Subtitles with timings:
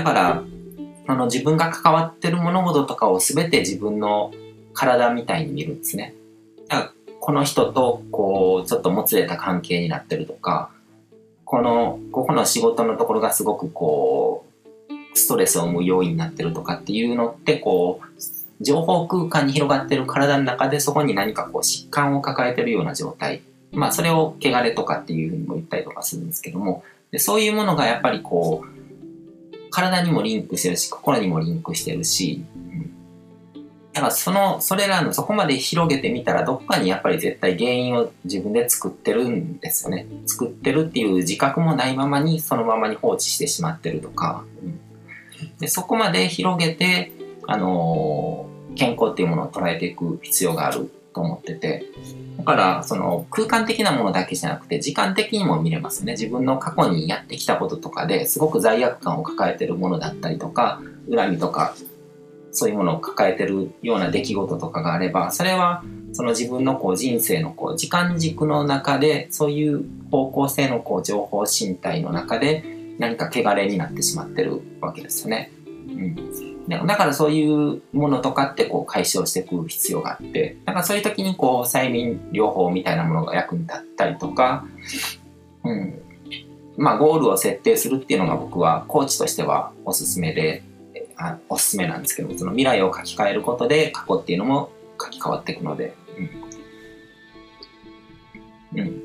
[0.00, 0.42] だから、
[1.06, 4.32] あの自分が関わってる物事とかを全て自分の
[4.72, 6.14] 体みたいに見るんですね。
[6.68, 10.70] だからこの人とこうちょっともつれた関係になってるとか、
[11.44, 14.46] この、ここの仕事のところがすごくこ
[14.88, 23.42] う、ストレスを生む要因になってるとかっていうのってこう、情報空間に広がってる体の中でそこに何かこう疾患を抱えてるような状態。
[23.72, 28.79] まあそれを汚れとかっていうふうにも言ったりとかするんですけども、でそういうものがやっぱりこう、
[29.70, 32.90] 体にもリンクしてるし、心にもリンクしてるし、うん、
[33.92, 40.06] だからその、それらのそこまで広げてみたら、どっかにやっぱり絶対原因を自分で作ってるんですよね。
[40.26, 44.78] 作ってるっていう自覚もないままに、そのままに放置してしまってるとか、うん、
[45.58, 47.12] でそこまで広げて、
[47.46, 50.90] あのー、健康っていうものを捉えていく必要がある。
[51.12, 51.84] と思ってて、
[52.38, 56.12] だから、その空間的なものだけじゃなくて、時間的にも見れますね。
[56.12, 60.80] 自分の過去にやってきたこととかですごく罪悪感を抱えてるものだったりとか、
[61.10, 61.74] 恨みとか、
[62.52, 72.64] そういうものを抱えてるような出来事とかがあれば、それはその自分のこう人生のこう時間軸の中で、そういう方向性のこう情報身体の中で
[72.98, 75.52] 何か汚れになってしまってるわけですよね。
[75.88, 84.64] うんだからそういうものとかってこう解消していく必要があって、だからそういう時にこう催眠療法みたいなものが役に立ったりとか、
[85.64, 86.02] うん。
[86.76, 90.62] まあゴールを設定するっていうのが僕はコーチとしてはおすすめで、
[91.16, 95.94] あおすすめなんですけど、その未来を書き換えることで過去っていうのも書き換わっていくので、
[98.74, 98.80] うん。
[98.80, 99.02] うん。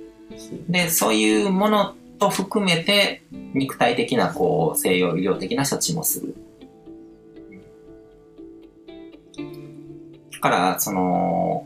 [0.70, 6.36] で、そういうものと含めて肉体的なこう西洋医療的な処置もする。
[10.46, 11.66] から、その、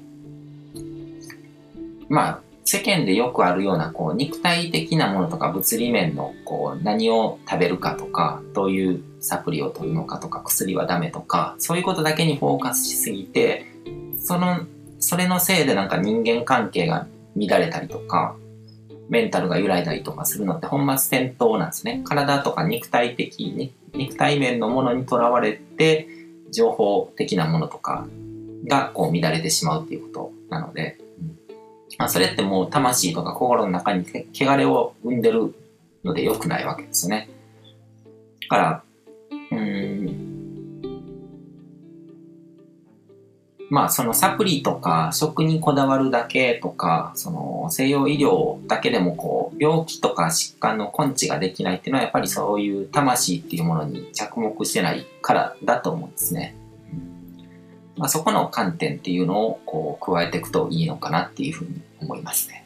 [2.08, 13.66] まあ、世間でよくあるような、こう、肉体的なものとか物理面の、こう、何を食べるかとか、どういうサプリを取るのかとか、薬はダメとか、そういうことだけにフォーカスしすぎて、
[14.20, 14.62] その、
[15.00, 18.38] それのせいでなんか人間関係が乱れたりとか、
[19.10, 22.02] メンタルが揺らいだりとかするのって本末転倒なんですね。
[22.06, 26.08] 体とか肉体的に、肉体面のものにとらわれて、
[26.52, 28.08] 情報的なものとか
[28.70, 31.40] がこう乱れてしまうっていうことなので、うん
[31.98, 35.54] まあ、それってもう魂とか心の中に汚れを生んでる
[36.06, 37.30] ので良くないわけですよね。
[38.44, 38.84] だから、
[39.52, 40.30] うん、
[43.70, 56.56] まあそのサプリとか食にこだわるだけとか、その西洋医療だけでもこう病気とか疾患の根治ができないっていうのはやっぱりそういう魂っていうものに着目してないからだと思うんですね。
[58.00, 62.66] まあ、そこの観点っていうのをこう加えていくといいのかなっていうふうに思いますね。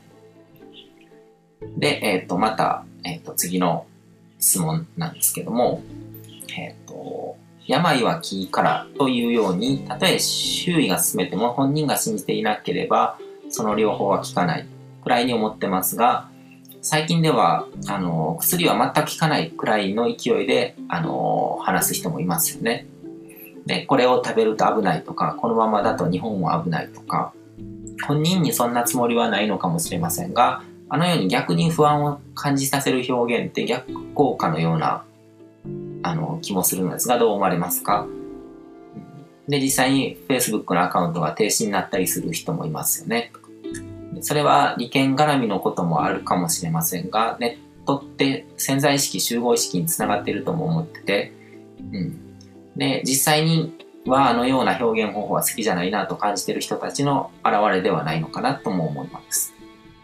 [1.76, 3.88] で、えっ、ー、と、また、えっ、ー、と、次の
[4.40, 5.82] 質問なんですけども、
[6.56, 7.36] えっ、ー、と、
[7.66, 13.18] 病は気からというように、たとえ周囲が進めても本人が信じていなければ、
[13.50, 14.68] その両方は効かない
[15.02, 16.30] くらいに思ってますが、
[16.84, 22.86] 最近では、あの、薬は全く効かないくらいの勢いで、あの、話す人もいますよね。
[23.66, 27.34] で、これを食べると危ないとか、このままだと日本は危ないとか、
[28.06, 35.06] 本人にそんなつもりはないのかもしれませんが、あのように逆に不安を感じさせる表現って逆効果のような、
[36.04, 38.06] あの、気もするのですが、どう思われますか？
[39.48, 43.32] で、実際に Facebook のアカウントが停止になったりする人もいますよね。
[44.22, 51.34] それは利権絡みのこともあるかもしれませんが、ネットって潜在意識、集合意識につながっているとも思ってて、
[51.92, 52.33] うん、
[52.76, 59.54] で、実際にはあのような表現方法は好きじゃないなと感じてる人たちの現れではないのかなとも思います。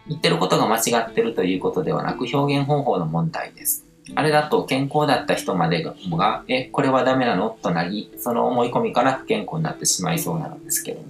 [0.07, 3.85] 言ってることが間違ってるということではなく表現方法の問題です。
[4.15, 7.55] あれだと健康だった人までが、え、これはダメなの？
[7.61, 11.07] となり、その思い込みから不健康になってしまいそうなのですけども。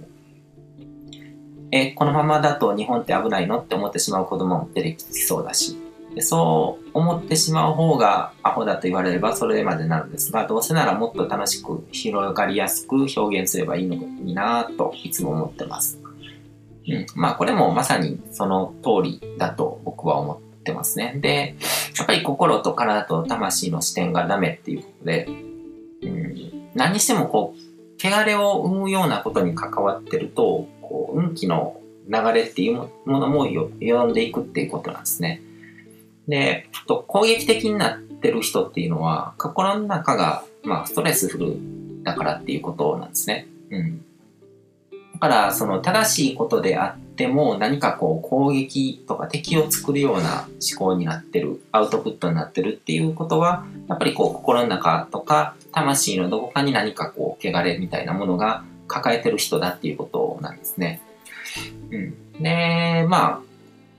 [1.71, 3.59] え、このままだと日本って危ないの？
[3.59, 5.77] って思ってしまう子供も出てきそうだし、
[6.15, 16.00] でそう思ってしまう方がアホだと言われればそれまでなるんですが、どうせならもっと楽しく広がりやすく表現すればいいのになぁといつも思ってます。
[16.88, 17.06] うん。
[17.15, 21.15] まあこれもまさにその通りだと僕は思ってますね。
[21.21, 21.56] で、
[21.97, 25.27] やっぱり心と体と魂の視点がダメっていうことで、
[26.01, 27.59] うん、何にしてもこう、
[28.01, 35.44] 汚れを生むようなことに関わってると、こう運気の流れっていうものも呼んでいくっていうことなんですね。
[36.29, 41.57] で、と攻撃的になってる人っていうのは、心の中が、まあ、ストレスフル
[42.03, 43.47] だからっていうことなんですね。
[43.71, 44.05] うん。
[45.13, 61.01] だから、その正しいことであっても何かこう攻撃とか敵を作るような思考になってる、アウトプットになってるっていうことは、やっぱりこう心の中とか魂のどこかに何かこう汚れみたいなものが抱えてる人だっていうことなんですね。
[61.91, 62.41] うん。
[62.41, 63.41] で、ま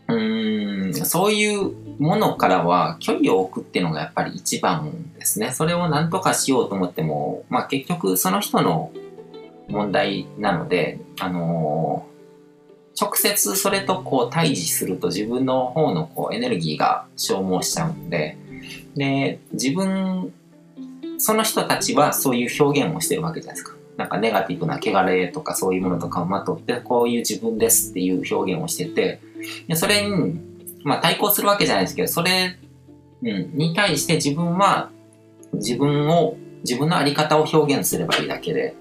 [0.09, 5.53] あ、うん、そういうものからは距離を置くっていうのがやっぱり一番ですね。
[5.53, 8.91] それを何とかしようと思っても、まあ結局その人の
[9.69, 18.37] 問題なので、あのー、直接それとこう対峙すると自分の方のこうエネルギーが消耗しちゃうので、
[18.97, 20.33] で、自分、
[21.19, 23.77] その人たちはそういう表現をしてるわけじゃないですか。
[23.99, 29.21] なんかネガティブな汚れとかそういうものとかをまとって、こういう自分ですっていう表現をしてて、
[29.69, 30.50] でそれに、
[30.85, 32.57] まあ対抗するわけじゃないですけど、それ、
[33.23, 34.91] うん、に対して自分は
[35.55, 38.75] 自分を、自分のあり方を表現すればいいだけで、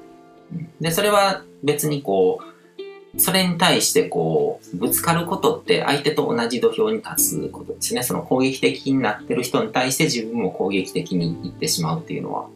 [0.79, 8.03] で、それは別にこう、それに対してこう、ぶつかることって相手と同じ土俵に立つことですね。
[8.03, 12.47] その攻撃的になってる人に対して自分も攻撃的に言ってしまうっていうのは。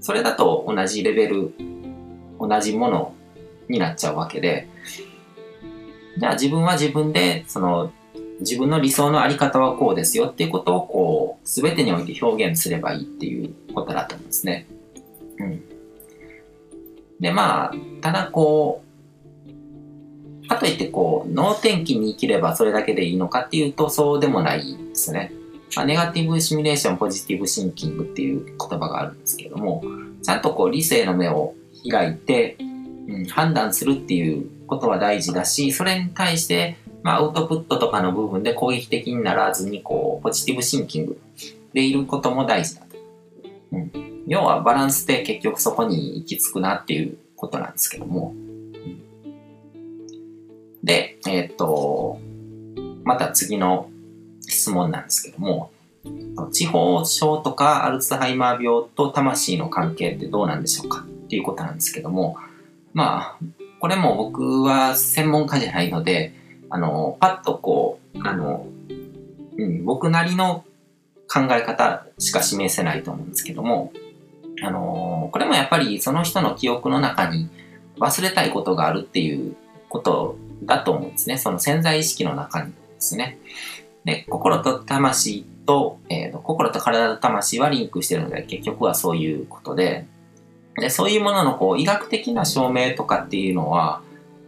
[0.00, 1.52] それだと同じレベル、
[2.40, 3.14] 同じもの
[3.68, 4.68] になっちゃうわけで、
[6.18, 7.92] じゃあ自分は自分で、その、
[8.40, 14.66] 自分の理想のあり方はこうですよっていうことをこう、すべてにおいて表現すればいいっていうことだと思うんですね。
[15.38, 15.62] うん。
[17.20, 18.82] で、まあ、ただこ
[20.42, 25.32] う、かといってこう、脳天気に生きればそれだけでいいのかっていうと、そうでもないですね。
[25.76, 29.82] まあ、ネガティブシミュレーション、ポジティブシンキングっていう言葉があるんですけども、
[30.22, 31.54] ちゃんとこう、理性の目を
[31.90, 32.56] 開いて、
[33.08, 41.20] うん、判断するっていうことは大事だし、それに対して、まあ、アウトプットとかの部分で攻撃的にならずに、こう、ポジティブシンキング
[41.72, 42.98] でいることも大事だと。
[43.72, 48.34] うん要はバランスで結局そこに行き着くなっていうことなんですけども。
[50.82, 52.18] で、えっ、ー、と、
[53.04, 53.90] また次の
[54.40, 55.70] 質問なんですけども、
[56.52, 62.36] 地方症とかアルツハイマー病と魂の関係ってどうなんでしょうかっていうことなんですけども、
[62.92, 63.38] まあ、
[63.80, 66.34] これも僕は専門家じゃないので、
[66.70, 68.66] あの、パッとこう、あの、
[69.56, 70.64] うん、僕なりの
[71.28, 73.92] 考え方しか示せないと思うんですけども、
[74.62, 77.48] あの、これもやっぱりその人の記憶の中に
[77.98, 79.56] 忘れたいことがあるっていう
[79.88, 81.38] ことだと思うんですね。
[81.38, 83.38] その潜在意識の中にですね。
[84.04, 90.06] で、心と魂と、えーと、心と体と魂はリンクしてるので、結局はそういうことで、
[90.76, 94.02] でそういうもののこう医学的な証明とかっていうのは、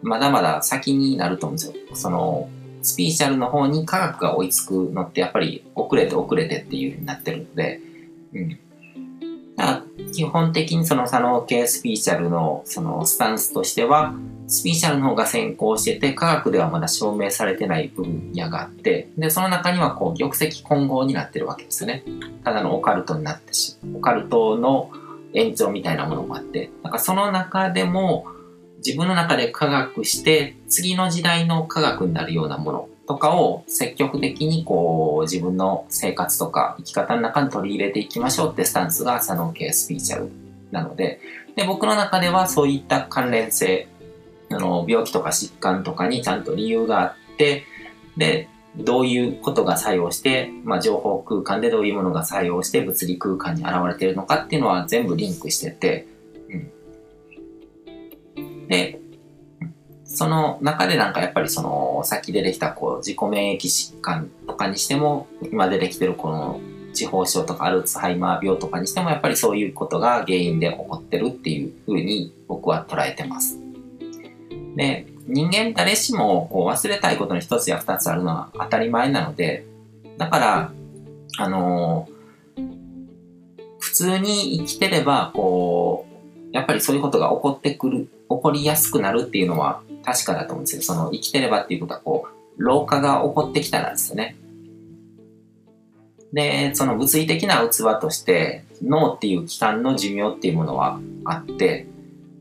[0.06, 1.74] まだまだ先になると思うんですよ。
[1.94, 2.48] その、
[2.82, 7.80] スピーチャルの方に科学が追いつくのってやっぱり遅れて遅れてっていう風になってるので、
[8.32, 8.58] うん。
[10.12, 14.14] 基本的にその左脳系スピーチャルのそのスタンスとしては、
[14.46, 22.04] スピーチャルの方が先行してて、科学ではまだ証明されてない分野があって、で、その中にはこう、玉石混合になってるわけですよね。
[22.44, 24.90] ただのオカルトになってし、オカルトの
[25.34, 28.26] 延長みたいなものもあって、なんかその中でも、
[28.86, 40.30] 自分の中で科学して、次の時代の科学になるようなものとかを積極的にこう自分の生活とか生き方の中に取り入れていきましょうってスタンスが左脳系スピーチャル
[40.70, 41.20] なので、
[41.56, 43.88] で僕の中ではそういった関連性、
[44.50, 47.64] あの病気とか疾患とかにちゃんと理由があって、
[48.16, 56.06] で、どういうことが作用して、まあ、情報空間でどういうものが作用して物理空間に現れているのかっていうのは全部リンクしてて、
[58.68, 59.00] で、
[60.04, 66.60] その中でなんかやっぱりその、さっき出てきたこう自己免疫疾患とかにしても、今出てきてるこの
[66.94, 73.58] 地方症とかアルツハイマー病とかにしてもやっぱりそういうことが原因で起こってるっていうふうに僕は捉えてます。
[74.76, 79.64] で、人間誰しもこう忘れたいことの一つや二つあるのは当たり前なので、
[80.16, 80.72] だから、
[81.38, 82.66] あのー、
[83.78, 86.06] 普通に生きてれば、こ
[86.52, 90.82] う、やっぱりそういうことが起こってくる、起こりやすくなるっていうのは確かだと思うんですよ。
[90.82, 92.28] その生きてればっていうことはこ
[92.58, 94.36] う、老化が起こってきたらですよね。
[96.32, 101.86] で、その物理的な器として脳っていう器官の寿命っていうものはあって、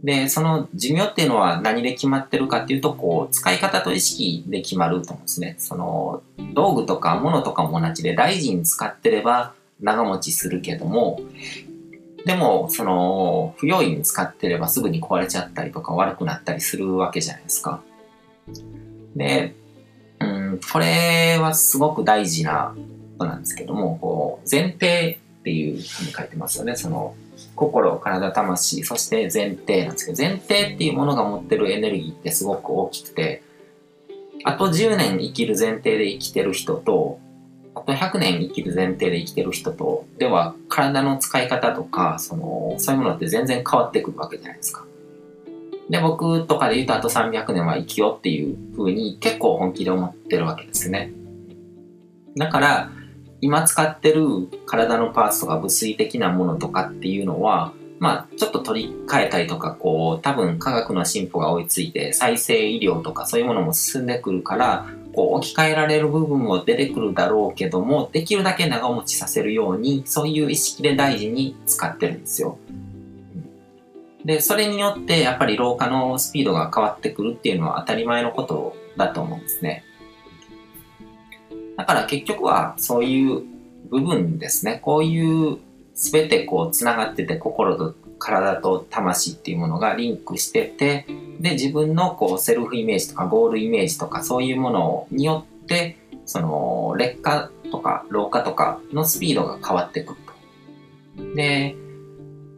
[0.04, 5.56] で、その寿命っていうのは何で決まってるかっていうと、こう、使い方と意識で決まると思うんですね。
[5.58, 6.22] その、
[6.54, 11.20] 道具とか物とかも同じで大事に使ってれば長持ちするけども、
[12.26, 17.82] でも、その、不用意に使ってればすぐに壊れちゃったりとか悪くなったりするわけじゃないですか。
[19.16, 19.54] で、
[20.20, 26.76] うん、これはすごく大事なことなんですけども、こう、前提っていうふうに書いてますよね。
[26.76, 27.16] その、
[27.56, 33.44] 心、体、魂、そして前提なんですけど、前提っていうものが持ってるエネルギーってすごく大きくて、
[34.44, 37.20] あと10年生きる前提で生きてる人と、
[37.86, 44.86] と100年生きる前提で生きてる人と、では体の使い方とか、その、そういうものって全然変わってくるわけじゃないですか。
[45.90, 51.12] で、僕とかで言うとあと300年は生きようっていう風に結構本気で思ってるわけですね。
[52.38, 52.92] だから、
[53.42, 54.26] 今使ってる
[54.66, 72.58] 体のパーツとか物理的なものとかっていうのは、まあ、ちょっと取り替えたりとか、こう、多分科学の進歩が追いついて、再生医療とかそういうものも進んでくるから、こう、置き換えられる部分も出てくるだろうけども、できるだけ長持ちさせるように、そういう意識で大事に使ってるんですよ。
[74.26, 79.84] で、それによってやっぱり老化のスピードが変わってくるっていうのは当たり前のことだと思うんですね。
[81.78, 83.44] だから結局はそういう
[83.90, 84.80] 部分ですね。
[84.82, 85.60] こういう
[85.96, 91.06] 全てこう繋がってて心と体と魂っていうものがリンクしてて、
[91.40, 100.20] で、自分のこうセルフイメージとかゴールイメージとかそういうものによって、その劣化とか老化とかのスピードが変わってくる
[101.18, 101.36] と。
[101.36, 101.76] で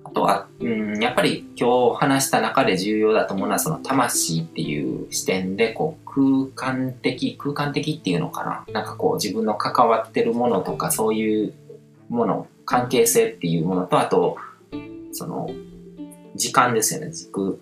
[0.04, 11.54] あ、とは、うん、やっぱり今日話した中で重要だと思うのはその魂っていう視点でこう空間的空間的っていうのかななんかこう自分の関わってるものとかそういう
[12.10, 14.38] もの関係性っていうものとあと
[15.12, 15.50] その
[16.36, 17.62] 時間ですよね軸、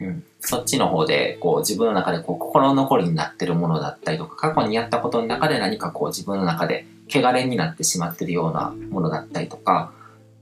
[0.00, 9.92] うん、そっちの方でこう自分の中でこう心残りになってるものだったりとか過去にやったことの中で何かこう自分の中で汚れになってしまってるようなものだったりとか、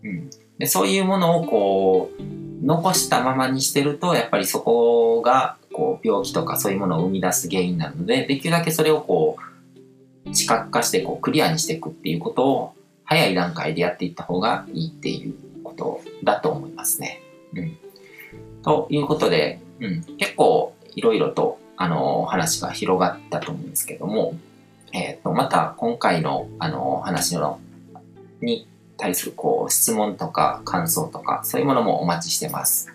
[0.03, 2.23] うん、でそういうものをこう
[2.65, 9.39] 残したままにしてるとやっぱりそこがこう病気とかそういうものを生み出す原因なのでできるだけそれをこ
[10.27, 12.75] う視覚化してこうクリアにしていくっていうことを
[13.11, 17.21] 早い段階でやっていった方がいいっていうことだと思いますね。
[17.55, 17.77] うん、
[18.63, 24.39] ということで、うん、結構いろいろとあの話が広がったと思うんですけども、
[24.93, 27.59] えーと、とまた今回のあの話の
[28.41, 32.95] に対するこう質問とか感想とかそういうものもお待ちしてます。